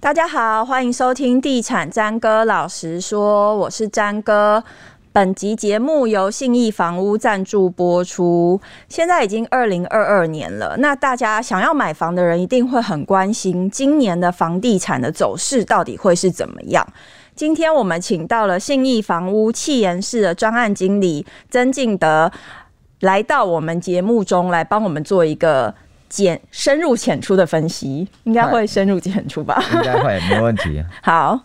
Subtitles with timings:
[0.00, 4.64] 大家好，欢迎收听《地产詹哥老实说》，我是詹哥。
[5.12, 8.58] 本集节目由信义房屋赞助播出。
[8.88, 16.86] 现在已经二零二二年了，那大家想要买房的人一定会很关心，今年的房地产的走势到底会是怎么样？
[17.34, 22.32] 今天我们请到了信义房屋气研室的专案经理曾敬德，
[23.00, 25.74] 来到我们节目中来帮我们做一个。
[26.10, 29.62] 浅深入浅出的分析，应该会深入浅出吧？
[29.72, 30.84] 应该会，没问题。
[31.02, 31.40] 好，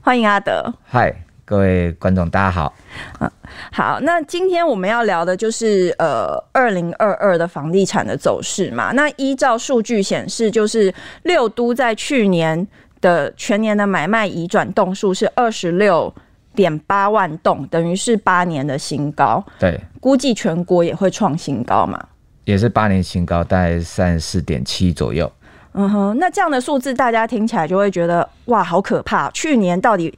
[0.00, 0.72] 欢迎阿德。
[0.86, 1.12] 嗨，
[1.44, 2.72] 各位观众，大家好。
[3.18, 3.28] 嗯，
[3.72, 8.92] 好，那今天我们要聊的就是呃，二零二二的房地产的走势嘛。
[8.92, 10.94] 那依照数据显示，就是
[11.24, 12.64] 六都在去年
[13.00, 16.14] 的全年的买卖移转栋数是二十六
[16.54, 19.44] 点八万栋，等于是八年的新高。
[19.58, 22.00] 对，估计全国也会创新高嘛。
[22.44, 25.30] 也是八年新高，大概三十四点七左右。
[25.72, 29.30] 嗯哼，那这样的数字大家听起来就会觉得哇，好可怕！
[29.30, 30.12] 去年到底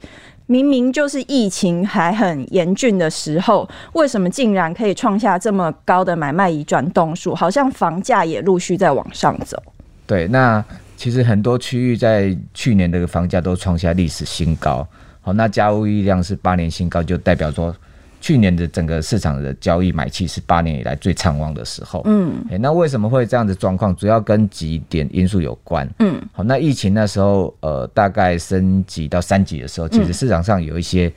[0.47, 7.35] 明明就是疫情还很严峻的时候，为什么竟然可以创下这么高的买卖移转动数？
[7.35, 9.61] 好像房价也陆续在往上走。
[10.07, 10.63] 对，那
[10.97, 14.87] 其实很多区域在去年的房价都创下历史新高。
[15.21, 17.75] 好，那家务力量是八年新高，就代表说。
[18.23, 22.01] 去年的整个市场的交易买气是八年以来最畅旺的时候。
[22.05, 23.93] 嗯，欸、那为什么会这样的状况？
[23.97, 25.85] 主要跟几点因素有关。
[25.99, 31.11] 嗯，好，那疫情那时候，呃，大概升级到三级的时候，其实市场上有一些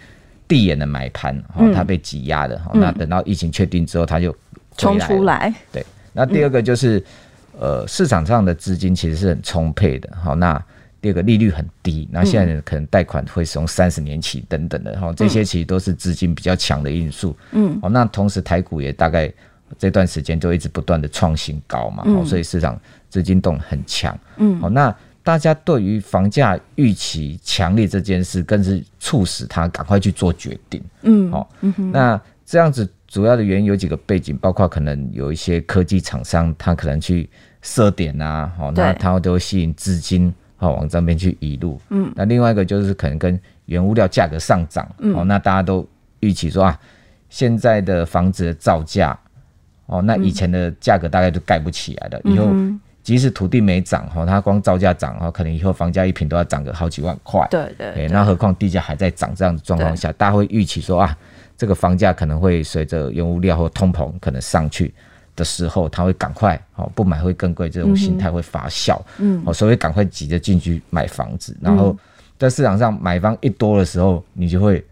[0.48, 2.60] 递延的买盘，哈、嗯，它被挤压的。
[2.74, 4.34] 嗯、那等到疫情确定之后，它就
[4.76, 5.54] 冲出来。
[5.70, 6.98] 对，那第二个就是，
[7.60, 10.10] 嗯、呃，市场上的资金其实是很充沛的。
[10.20, 10.60] 好，那。
[11.06, 17.36] 第二个利率很低，那现在可能贷款会使用三十年起等等的哈，这些其实都是资金比较强的因素。
[17.52, 19.32] 嗯，哦，那同时台股也大概
[19.78, 22.76] 这段时间就一直不断的创新高嘛，哦，所以市场
[23.08, 24.18] 资金动很强。
[24.38, 24.92] 嗯，哦，那
[25.22, 30.82] 大家对于房价预期强烈这件事，更是促使他赶快去做决定。
[31.02, 31.48] 嗯，好，
[31.92, 37.30] 那这样子主要的原因有几个背景，包括可能有一些科技厂商，他可能去
[37.62, 40.34] 设点啊，哦，那他都会吸引资金。
[40.56, 41.78] 好，往这边去移入。
[41.90, 44.88] 嗯，那另外一个就是可能跟原物料价格上涨。
[44.98, 45.86] 嗯，哦，那大家都
[46.20, 46.80] 预期说啊，
[47.28, 49.18] 现在的房子的造价，
[49.86, 52.20] 哦，那以前的价格大概都盖不起来了。
[52.24, 52.48] 嗯、以后
[53.02, 57.46] 即使土地没涨，哈，它光造价涨，哈，可能以后房价一平都要涨个好几万块。
[57.50, 58.08] 对对，对。
[58.08, 61.16] 那何况地价还在涨，这样的状况下，大家会预期说啊，
[61.56, 64.92] 这个房价可能会随着原物料或通膨可能上去。
[65.36, 71.96] 的时候，他会赶快哦，不买会更贵，这种心态会发酵，嗯，哦，所以赶快急着进去买房子，然后
[72.38, 74.84] 在市场上买方一多的时候，你就会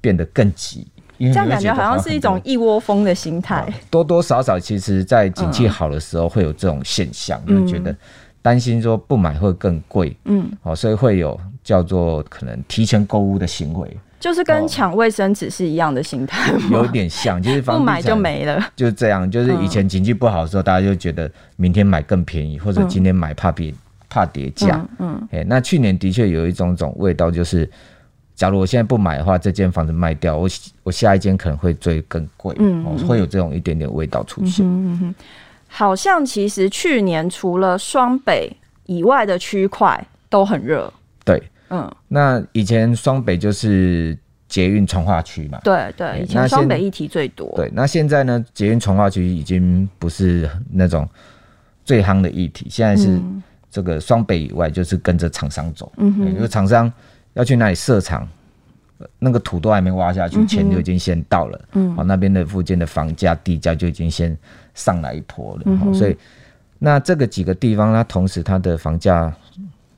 [0.00, 0.86] 变得更急，
[1.18, 3.72] 这样感觉好像是一种一窝蜂的心态。
[3.90, 7.94] 多多少少，其实在景气好的时候会有这种现象，就觉得
[8.40, 13.96] 担心说不买会更贵，嗯，哦，所以会有叫做可能提前购物的行为。
[14.22, 19.28] 就是跟抢卫生纸是一样的心态，有点像，就是房不买就没了，就是这样。
[19.28, 23.74] 就是以前经济不好的时候，大家就觉得明天买更便宜，或者今天买怕跌
[24.08, 24.80] 怕跌价。
[25.00, 27.68] 嗯，哎，那去年的确有一种种味道，就是
[28.36, 30.48] 假如我现在不买的话，这间房子卖掉，我
[30.84, 32.54] 我下一间可能会追更贵。
[32.60, 34.64] 嗯，会有这种一点点味道出现。
[34.64, 35.14] 嗯哼，
[35.66, 38.56] 好像其实去年除了双北
[38.86, 40.92] 以外的区块都很热。
[41.24, 41.42] 对。
[41.72, 44.16] 嗯，那以前双北就是
[44.46, 47.50] 捷运从化区嘛，对对，以前双北议题最多。
[47.56, 51.08] 对，那现在呢，捷运从化区已经不是那种
[51.82, 53.18] 最夯的议题，现在是
[53.70, 56.92] 这个双北以外就是跟着厂商走，嗯哼，因为厂商
[57.32, 58.28] 要去那里设厂，
[59.18, 64.36] 那个土都还没挖下去，钱就已经先到了，嗯，好，那边的附近的房价地价就已经先
[64.74, 66.14] 上来一波了，嗯，所以
[66.78, 69.34] 那这个几个地方，它同时它的房价。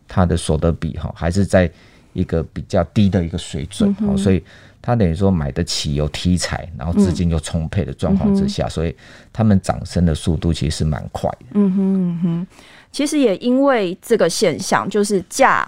[0.07, 1.71] 它的所得比哈还是在
[2.13, 4.43] 一个比较低的一个水准，嗯、所以
[4.81, 8.95] 他等于说买得起有题材，然后资金又充沛的状况之下，嗯、所以
[9.33, 11.47] 他们涨升的速度其实是蛮快的。
[11.55, 12.47] 嗯哼嗯哼，
[12.93, 15.67] 其实也因为这个现象，就是价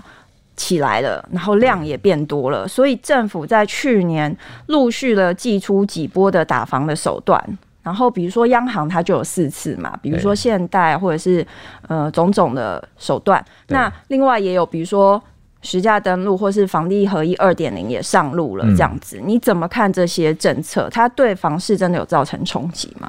[0.55, 7.59] 起来了，然后量也变多了，所以政府在去年陆续的祭出几波的打房的手段。
[7.87, 11.47] 然后，比如说央行它就有四次嘛，比如说限贷或者是
[11.87, 13.43] 呃种种的手段。
[13.69, 15.23] 那另外也有，比如说
[15.63, 19.21] 实价登录或是房地合一二点零也上路了，这样子。
[19.25, 20.89] 你怎么看这些政策？
[20.91, 23.09] 它对房市真的有造成冲击吗？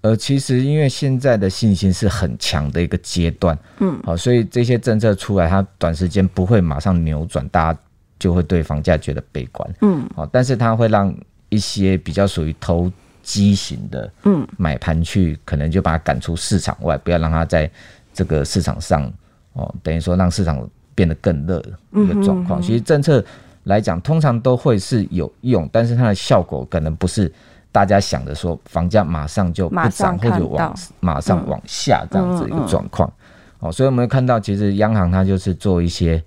[0.00, 7.78] 呃，其实因为现在的信心是很强的一个阶段，嗯，好，所以这些政策出来，它短时间不会马上扭转，大家
[8.18, 11.14] 就会对房价觉得悲观，嗯，好，但是它会让
[11.50, 12.90] 一些比较属于投。
[13.26, 17.68] 畸形的嗯买盘去，可能就把它赶出市场外，不要让它在
[18.14, 19.12] 这个市场上
[19.54, 20.56] 哦，等于说让市场
[20.94, 21.60] 变得更热
[21.92, 22.62] 一个状况。
[22.62, 23.22] 其实政策
[23.64, 27.30] 来讲，通常都会是有用，但是它的效果可能不是
[27.72, 33.12] 大家想的说房价马上就不涨或者往马上往下这样子一个状况。
[33.58, 36.22] 哦，所以我们会看到，其实央行它就是做一些，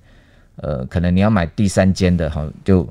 [0.58, 2.86] 呃，可能你要买第三间的哈，就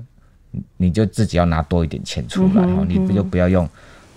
[0.79, 3.69] 你就自己要拿多一点钱出来哈，你不就不要用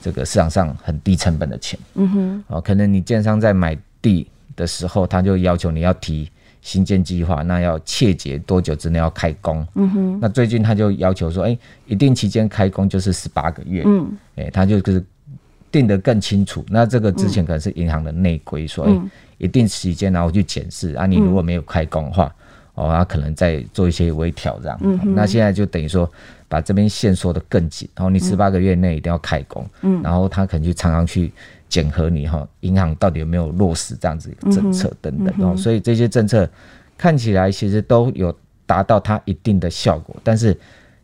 [0.01, 1.80] 这个市场上很低成本的钱。
[1.95, 6.30] 嗯哼，哦，可能你建商在买地的时候，他就要求你要提
[6.62, 9.65] 新建计划，那要切结多久之内要开工。
[9.75, 13.83] 嗯哼，那最近他就要求说，哎，一定期间开工就是十八个月。
[13.86, 15.03] 嗯，哎，他就是
[15.71, 16.65] 定得更清楚。
[16.69, 19.01] 那这个之前可能是银行的内规，说，哎。
[19.42, 21.07] 一定时间，然后去检视啊。
[21.07, 22.31] 你如果没有开工的话，
[22.75, 24.77] 嗯、哦，他可能在做一些微调这样。
[24.83, 26.07] 嗯、那现在就等于说，
[26.51, 27.88] 把这边线缩得更紧。
[27.95, 29.65] 然后你十八个月内一定要开工。
[29.83, 30.01] 嗯。
[30.03, 31.31] 然后他可能就常常去
[31.69, 35.57] 检核你哈，银行到底有没有落实这样子一个政策等等。
[35.57, 36.48] 所以这些政策
[36.98, 40.57] 看起来其实都有达到它一定的效果，但是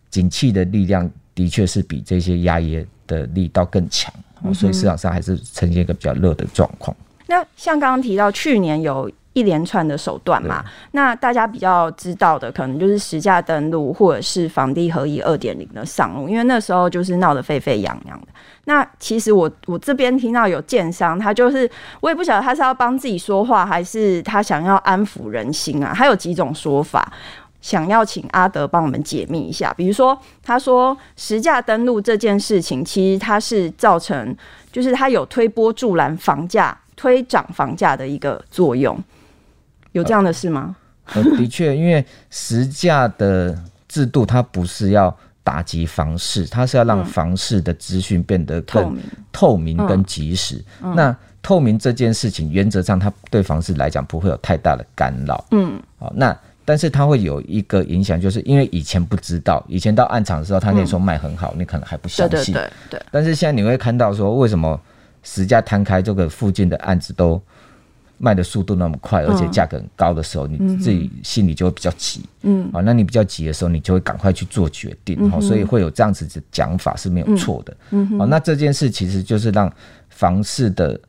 [0.10, 4.14] 景气的力量的确是比这些压抑的力道更强。
[4.42, 6.96] 哦，所以市场上还是呈现一个比较热的状况。
[7.26, 18.28] 那像刚刚提到去年有一连串的手段嘛，那大家比较知道的可能就是实价登录或者是房地合一二点零的上路，因为那时候就是闹得沸沸扬扬的。
[18.66, 21.70] 那其实我我这边听到有建商，他就是
[22.00, 25.94] 我也不晓得他是要帮自己说话，还是他想要安抚人心啊？
[25.96, 27.14] 他有几种说法，
[27.62, 29.72] 想要请阿德帮我们解密一下。
[29.78, 34.36] 比如说，他说实价登录这件事情，其实它是造成，
[34.72, 36.76] 就是它有推波助澜房价。
[37.00, 38.98] 推涨房价的一个作用，
[39.92, 40.76] 有这样的事吗？
[41.14, 43.58] 呃，的确，因为实价的
[43.88, 48.98] 制度它不是要打击房市，它是要让房市的资讯变得更
[49.32, 50.64] 透明跟及时。
[50.96, 55.46] 那透明这件事情，原则上它对房市来讲不会有太大的干扰。
[55.52, 62.54] 嗯，好，那但是它会有一个影响，就是因为以前不知道，以前到暗场的时候，他那时候卖很好，你可能还不相信。
[62.54, 63.02] 对对。
[63.12, 64.80] 但是现在你会看到说，为什么？
[65.24, 67.42] 实价摊开，这个附近的案子都
[68.18, 72.22] 卖的速度那么快，而且价格很高的时候，你自己心里就会比较急。
[72.42, 75.30] 嗯，好，那你比较急的时候，你就会赶快去做决定。
[75.30, 77.78] 好，所以会有这样子的讲法是没有错的。
[77.92, 79.72] 嗯，好，那这件事其实就是让
[80.10, 81.00] 房市的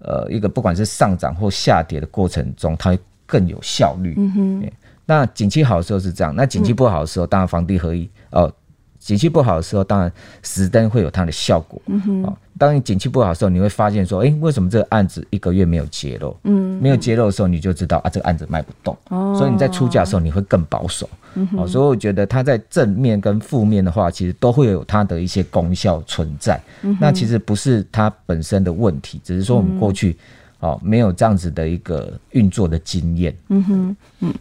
[0.00, 4.14] 呃一个不管是上涨或下跌的过程中，它会更有效率。
[4.16, 4.72] 嗯哼，
[5.06, 8.52] 那景气好的时候是这样，那景气不好的时候，当然房地合一哦。
[8.98, 10.12] 景气不好的时候，当然
[10.42, 11.80] 实登会有它的效果。
[11.86, 16.36] 嗯哼，当你景气不好的时候，你会发现说，哎、欸，为什么这个案子一个月没有揭露？
[16.42, 18.96] 嗯，没有揭露的时候，你就知道啊，这个案子卖不动。
[19.08, 21.08] 哦，所以你在出价的时候，你会更保守。
[21.34, 26.60] 嗯哼，所以我觉得它在正面跟负面的话，其实都会有它的一些功效存在。
[26.82, 30.16] 嗯，那其实不是它本身的问题，只是说我们过去
[30.58, 33.34] 哦没有这样子的一个运作的经验。
[33.48, 34.34] 嗯哼，嗯。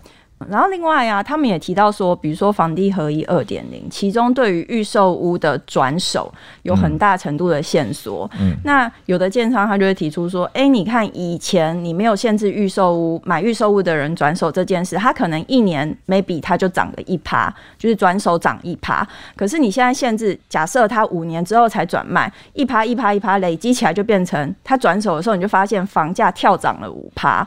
[0.47, 6.31] 然后另外呀、啊，他们也提到说，比如说房地合一二点零，其中对于预售屋的转手
[6.61, 8.29] 有很大程度的线索。
[8.39, 19.05] 嗯，那有的建商他就会提出说，哎、欸，你看以前你没有限制预售屋买预售屋的人转手这件事，他可能一年 maybe 他就涨了一趴，就是转手涨一趴。
[19.35, 27.45] 可是你现在限制，假设他五年之后才转卖，一趴一趴一趴累积起来就变成他转手的时候，你就发现房价跳涨了五趴。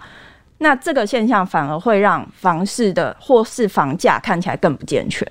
[0.62, 5.26] 那这个现象反而会让房市的或是房价看起来更不健全。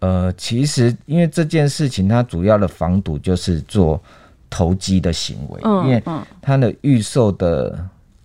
[0.00, 3.98] 呃，其实因为这件事情，它主要的防堵就是做
[4.50, 6.02] 投机的行为，嗯、因为
[6.42, 7.82] 它的预售的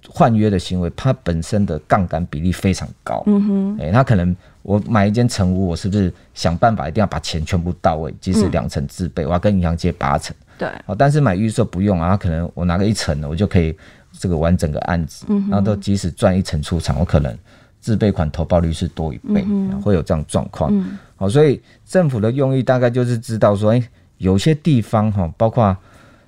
[0.09, 3.23] 换约的行为，它本身的杠杆比例非常高。
[3.27, 10.35] 嗯哼，哎、欸，他可能我买一间成屋，我是不是想办法一定要把钱全部到位，即使两成自备，我要跟银行借八成。
[10.57, 13.73] 对，哦，但是买预售不用啊，可能我拿个一成的，我就可以。
[14.11, 17.37] 这个完整个案子，然后都即使赚一成出场，我可能
[17.79, 19.45] 自备款投报率是多一倍，
[19.81, 20.73] 会有这样状况。
[21.15, 25.75] 好，所以政府的用意大概就是知道说，哎，有些地方哈，包括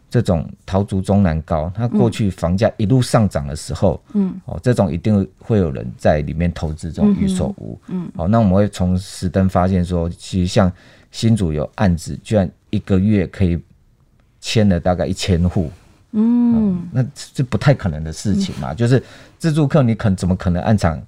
[0.10, 10.72] 这种桃竹中南高，它过去房价一路上涨的时候，嗯，哦，这种一定会有人在里面投资这种预售屋，嗯，好，那我们会从实登发现说，其实像
[11.12, 13.58] 新竹有案子，居然一个月可以
[14.40, 15.72] 签了大概一千户。
[16.14, 19.02] 嗯，嗯，那这不太可能的事情嘛，嗯、就是
[19.38, 21.02] 自助客，你肯怎么可能按场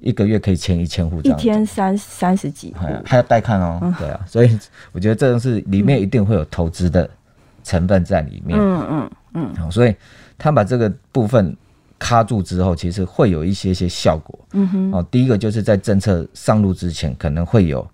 [0.00, 1.20] 一个月可以签一千户？
[1.22, 3.78] 一天三三十几户，还要带看哦。
[3.82, 4.58] 嗯、 对啊，所以
[4.92, 7.08] 我觉得这种是里面一定会有投资的
[7.62, 8.58] 成分在里面。
[8.58, 9.54] 嗯嗯嗯。
[9.54, 9.94] 好，所以
[10.36, 11.56] 他把这个部分
[11.98, 14.38] 卡住之后，其实会有一些些效果。
[14.52, 14.92] 嗯哼。
[14.92, 17.86] 哦，第一个就是在政策上路之前，可能会有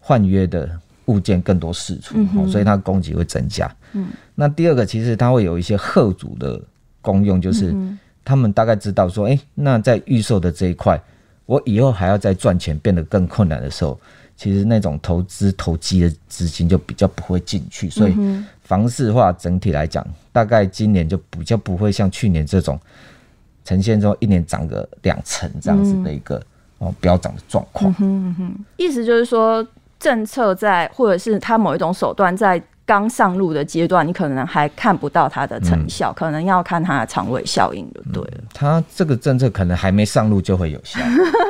[0.00, 0.68] 换约的。
[1.06, 3.68] 物件更多释出，嗯、哼所以它供给会增加。
[3.92, 6.60] 嗯，那第二个其实它会有一些贺主的
[7.00, 7.74] 功用，就是
[8.24, 11.00] 他们大概知道说，哎、欸，那在预售的这一块，
[11.46, 13.98] 我以后还要再赚钱变得更困难的时候，
[14.36, 17.88] 其实那种投资投机的资金就比较不会进去。
[17.88, 18.14] 所以
[18.62, 22.78] 房市的话，整体来讲，大概今年就比较不会像去年这种
[23.64, 26.42] 呈现说一年涨个两成这样子的一个
[26.78, 27.94] 哦飙涨的状况。
[28.00, 29.64] 嗯哼，意思就是说，
[29.98, 32.62] 政策在或者是它某一种手段在。
[32.88, 38.44] 刚上路的阶段，你可能还看不到它的成效，嗯、可能要看它的长尾效应就对了。
[38.54, 41.00] 它、嗯、这个政策可能还没上路就会有效，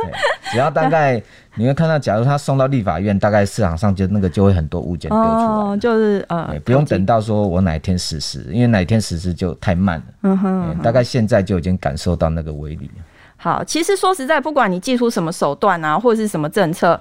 [0.50, 1.22] 只要大概
[1.56, 10.04] 你会看到，假如它送到立法院，大概市场上就那个就会很多物件丢出来，哦，就是呃，不用等到说我哪一天实施，因为哪一天实施就太慢了。
[10.22, 12.90] 嗯哼，嗯哼，大概现在就已经感受到那个威力。
[13.36, 16.98] 好，其实说实在，不管你祭出什么手段啊，或者是什么政策。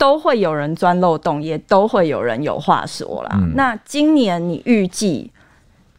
[0.00, 3.32] 都会有人钻漏洞，也都会有人有话说啦。
[3.34, 5.30] 嗯、那今年你预计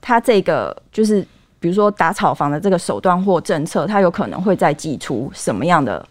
[0.02, 1.22] 他这个就是，
[1.60, 6.04] 比如说打炒房的这个手段或政策，他有可能会再祭出什么样的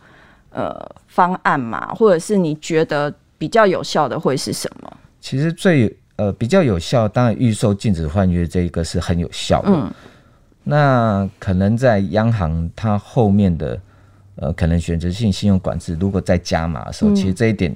[0.50, 1.92] 呃方案嘛？
[1.92, 4.92] 或者是你觉得比较有效的会是什么？
[5.20, 9.72] 其实最呃比较有效，当然预售禁止换约这一个是很有效的。
[9.72, 9.90] 嗯、
[10.62, 13.76] 那可能在央行它后面的。
[14.40, 17.70] 呃，可能选择性信用管制，如果再加码的时候，嗯、其实这一点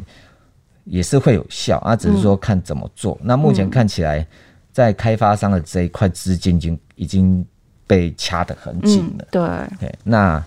[0.85, 3.18] 也是会有效啊，只是说看怎么做。
[3.21, 4.26] 嗯、那目前看起来，
[4.73, 7.47] 在开发商的这一块资金已经已经
[7.87, 9.26] 被掐得很紧了。
[9.33, 10.42] 嗯、对，那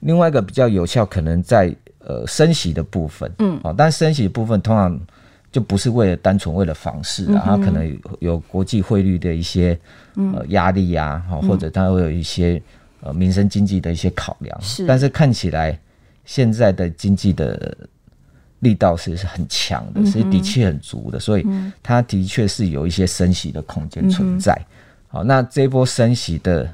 [0.00, 5.00] 另外一个比较有效，可能在呃升息的部分，嗯，哦，但升息的部分通常
[5.50, 9.78] 就不是为了单纯为了房市啊，它可能有，有国际汇率的一些
[10.14, 12.60] 呃压力呀，哈，或者它会有一些。
[13.04, 15.78] 呃，民生经济的一些考量，是，但是看起来
[16.24, 17.76] 现在的经济的
[18.60, 21.46] 力道是是很强的，所以底气很足的，所以
[21.82, 24.58] 它的确是有一些升息的空间存在。
[25.08, 26.66] 好，那这一波升息的，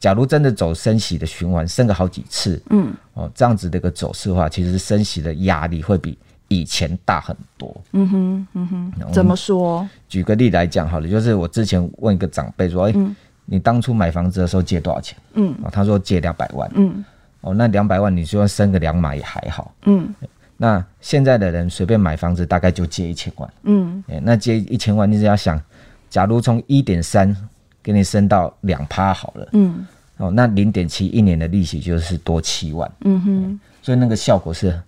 [0.00, 6.16] 假如真的走升息的循环，升个好几次，嗯，哦，这样子的一个走势的话，其实升息的压力会比
[6.48, 7.76] 以前大很多。
[7.92, 9.86] 嗯哼，嗯哼，怎么说？
[10.08, 13.14] 举个例来讲好了，就是我之前问一个长辈说，哎、欸。
[13.46, 15.18] 你当初买房子的时候借多少钱？
[15.34, 16.70] 嗯，哦他说借两百万。
[16.74, 17.04] 嗯，
[17.42, 19.74] 哦，那两百万你就算升个两码也还好。
[19.84, 20.14] 嗯，
[20.56, 23.52] 那现在的人随便买房子大概就借一千万。
[23.64, 25.60] 嗯，那借一千万，你只要想，
[26.08, 27.36] 假如从一点三
[27.82, 29.48] 给你升到两趴好了。
[29.52, 29.86] 嗯，
[30.16, 32.90] 哦，那零点七一年的利息就是多七万。
[33.00, 34.80] 嗯哼，所以那个效果是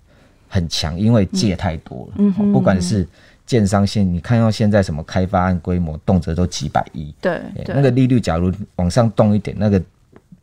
[0.48, 2.14] 很强，因为借太多了。
[2.18, 3.06] 嗯哼，不管是。
[3.46, 7.14] 建商现你看到现在什么开发案规模，动辄都几百亿。
[7.20, 9.80] 对，那个利率假如往上动一点，那个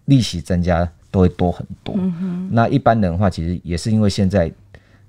[0.06, 1.94] 利息增加都会多很多。
[2.50, 4.50] 那一般人的话，其实也是因为现在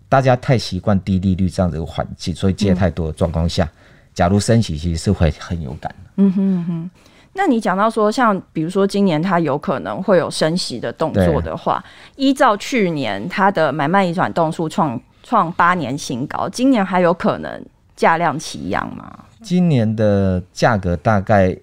[0.08, 3.70] 大家太习惯低利率这样的一个环境，所以借太多的状况下，嗯、
[4.12, 6.10] 假如升息，其实是会很有感的。
[6.16, 6.90] 嗯哼嗯哼。
[7.36, 11.84] 那你讲到说，像比如说今年它有可能会有升息的动作的话，
[12.16, 17.64] 依照去年它的买卖移转动数创创八年新高，今年还有可能？
[17.96, 19.24] 价量齐扬吗？
[19.42, 21.54] 今年的价格大概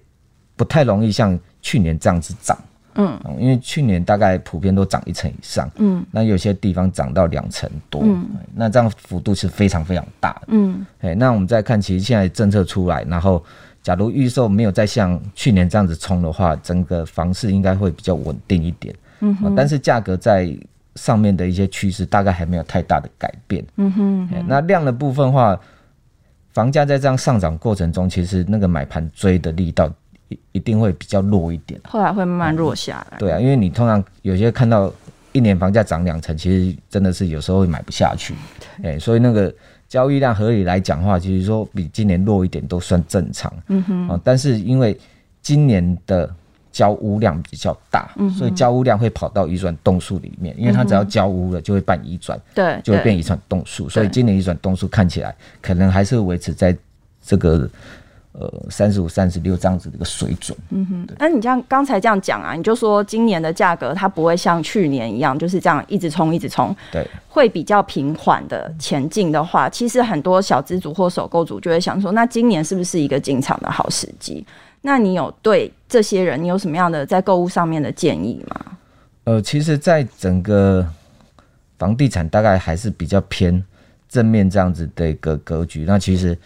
[0.54, 2.56] 不太容易像去年这样子涨，
[2.94, 10.32] 嗯，因为去年大概普遍都涨一成以上，嗯，那有些地方涨到两成多，嗯，那这样幅度是非常非常大。
[10.34, 13.42] 的，嗯，哎，那我们再看，其实现在政策出来，然后
[13.82, 20.56] 假如预售没有再像去年这样子冲的话，整个房市应该会比较稳定一点，嗯哼，但是价格在
[20.94, 25.58] 上面的一些趋势大概还没有太大的改变，嗯哼，哼，那量的部分的话。
[26.52, 29.90] 房价在这样上涨过程中，其实那个买盘追的力道
[30.28, 33.18] 一一定会比较弱一点，后来会慢慢弱下来。
[33.18, 34.92] 对啊，因为你通常有些看到
[35.32, 38.34] 一年房价涨两成，其实真的是有时候会买不下去。
[38.82, 39.52] 哎，所以那个
[39.88, 43.52] 交易量合理来讲的话，其实说比今年弱一点都算正常。
[43.68, 44.08] 嗯哼。
[44.08, 44.98] 啊但是因为
[45.40, 46.32] 今年的。
[46.72, 56.74] 交屋量比较大，所以交屋量会跑到移转动数里面，因为它只要交屋了就会办移转，对，就会变移转动数，所以今年移转动数看起来可能还是会维持在
[57.22, 57.68] 这个
[58.32, 60.56] 呃三十五、三十六这样子的一个水准。
[60.70, 74.44] 嗯哼，那你像刚才这样讲啊，你就说今年的价格它不会像去年一样就是这样一直冲一直冲，对，会比较平缓的前进的话，其实很多小资族或首购族就会想说，那今年是不是一个进场的好时机？
[74.82, 78.76] 那你有对这些人，你有什么样的在购物上面的建议吗？
[79.24, 80.84] 呃，其实，在整个
[81.78, 83.64] 房地产大概还是比较偏
[84.08, 85.84] 正面这样子的一个格局。
[85.86, 86.36] 那其实，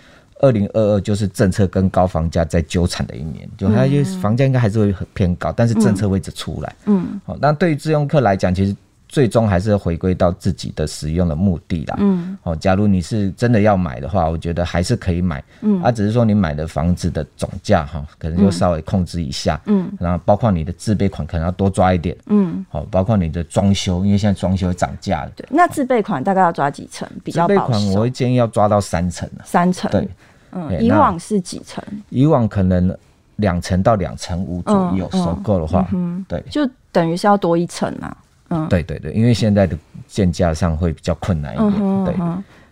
[0.41, 6.77] 二零二二就是政策跟高房价在纠缠的一年，就它就房价应该还是会很偏高，但是政策会一直出来。
[6.85, 8.77] 嗯，好，那对于自用客来讲，其实
[9.09, 11.97] 最终还是回归到自己的使用的目的啦。
[11.99, 15.43] 嗯，哦，假如你是真的要买的话，我觉得还是可以买。
[15.61, 19.61] 嗯，啊，只是说你买的房子的总价哈，可能就稍微控制一下。
[19.67, 22.17] 嗯，然后包括你的自备款可能要多抓一点。
[22.27, 25.31] 嗯，好，包括你的装修，因为现在装修涨价了。
[25.37, 27.61] 对，那自备款大概要抓几成比较保守？
[27.61, 29.29] 自备款我会建议要抓到三成。
[29.45, 29.91] 三成。
[29.91, 30.09] 对，
[30.53, 31.83] 嗯，以往是几成？
[32.11, 32.95] 以往可能
[33.37, 38.17] 两层到两层五左右，收购的话，嗯对，就等于是要多一层啊。
[38.49, 39.77] 嗯，对对对，因为现在的
[40.07, 41.73] 建价上会比较困难一点。
[41.81, 42.15] 嗯、对，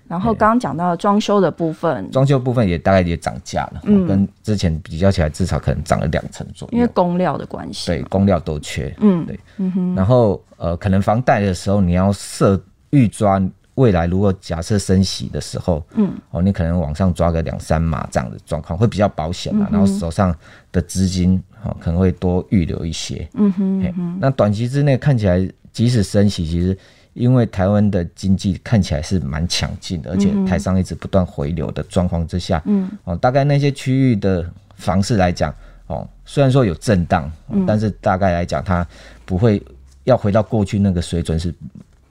[0.07, 6.76] 然后刚刚讲到装修的部分，装修部分也大概也涨价了，嗯，跟之前比较起来，至少可能涨了两成左右。
[6.76, 8.95] 因为工料的关系，对，工料都缺。
[9.00, 9.95] 嗯，对，嗯哼。
[9.95, 13.43] 然后呃，可能房贷的时候你要设预抓
[13.76, 19.66] 未来，如果假设升息的时候，嗯，哦，你可能往上抓个两三码这样的状况会比较保险嘛。
[19.71, 20.33] 嗯、然后手上
[20.71, 23.26] 的资金哦可能会多预留一些。
[23.33, 24.19] 嗯哼，嗯哼。
[24.21, 25.50] 那短期之内看起来。
[25.75, 26.78] 即使升息，其实
[27.12, 35.52] 因为台湾的经济看起来是蛮强劲的，而且台商一直不断回流的状况之下，嗯，哦，大概那些区域的房市来讲，
[35.88, 37.31] 哦，虽然说有震荡，
[37.66, 38.87] 但是大概来讲，它
[39.25, 39.61] 不会
[40.04, 41.52] 要回到过去那个水准是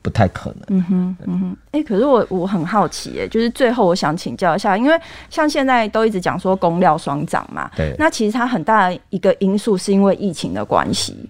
[0.01, 0.63] 不太可能。
[0.67, 11.29] 嗯哼，嗯哼，哎，可是我我很好奇，哎，就是最后我想请教一下，因为像现在都一直讲说工料双涨嘛，对，那其实它很大的一个因素是因为疫情的关系，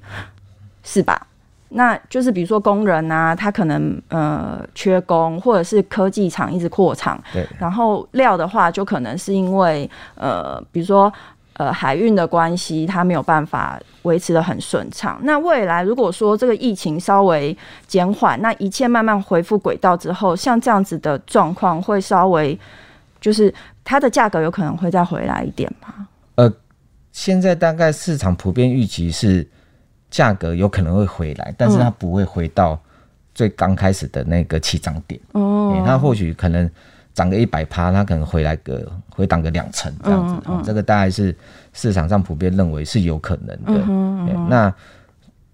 [0.84, 1.28] 是吧？
[1.76, 7.48] 那就是比如说工人啊，他可能呃缺工，或者是科技厂一直扩厂，对。
[7.60, 11.12] 然后料的话，就可能是因为呃，比如说
[11.54, 15.20] 呃海运的关系，它没有办法维持的很顺畅。
[15.24, 22.58] 那未来如果说这个疫情稍微减缓，那一切慢慢恢复轨道之后，像这样子的状况会稍微
[23.20, 23.54] 就是
[23.84, 26.08] 它的价格有可能会再回来一点吗？
[26.36, 26.54] 呃，
[27.12, 29.48] 现在大概市场普遍预期是。
[30.14, 32.80] 价格有可能会回来，但是它不会回到
[33.34, 35.20] 最刚开始的那个起涨点。
[35.32, 36.70] 哦、嗯，它或许可能
[37.16, 40.36] 涨个一百趴，它可能回来个回档个两成这样子。
[40.46, 41.36] 嗯嗯、这个大概是
[41.74, 43.82] 市场上普遍认为是有可能的。
[43.88, 44.72] 嗯嗯嗯、那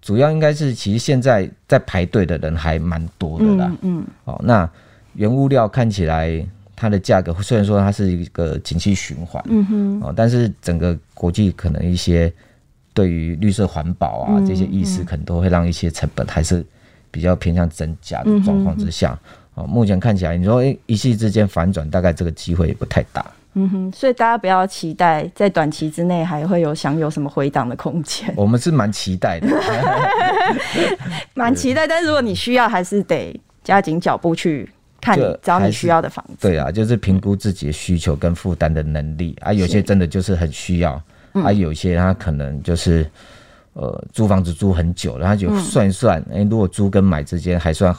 [0.01, 3.71] 主要应该是，其实现在在排队的人还蛮多的啦。
[3.81, 4.69] 嗯，嗯哦，那
[5.13, 6.45] 原物料看起来
[6.75, 12.29] 它的价格虽然说它是一个景气循环，嗯哼，哦，但是整个国际可能一些。
[12.93, 16.65] 对于绿色环保啊这些意识，可能都会让一些成本还是
[17.11, 19.17] 比较偏向增加的状况之下，
[19.55, 23.25] 哦，目前看起来，你说诶，一夕之间反转，大概这个机会也不太大。
[23.53, 28.31] 嗯哼，所以大家不要期待在短期之内还会有享有什么回档的空间。
[28.35, 29.47] 我们是蛮期待的，
[31.33, 31.87] 蛮期待。
[31.87, 34.69] 但是如果你需要，还是得加紧脚步去
[35.01, 36.47] 看你找你需要的房子。
[36.47, 41.01] 对啊，就是评估自己的需求跟负担的能力啊，有些真的就是很需要。
[41.33, 43.09] 还有些他可能就是，
[43.73, 47.95] 呃，租房子租很久了，他就算一算，哎、嗯欸，如果租跟买之间还算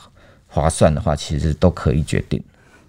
[0.46, 2.42] 划算的话，其实都可以决定。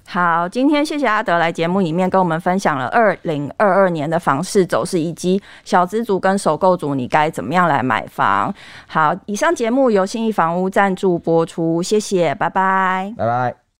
[0.08, 8.54] 好，今天谢谢阿德来节目里面跟我们分享了二零二二年的房市走势，以及小资族跟首购族你该怎么样来买房。
[8.88, 13.71] 好，以上节目由信义房屋赞助播出，谢谢，拜拜，拜拜。